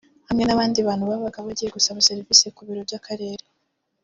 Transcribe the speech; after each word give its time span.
hamwe 0.27 0.43
n’abandi 0.45 0.79
bantu 0.87 1.03
babaga 1.11 1.39
bagiye 1.47 1.69
gusaba 1.77 2.05
serivisi 2.09 2.45
ku 2.55 2.61
biro 2.67 2.81
by’Akarere 2.87 3.43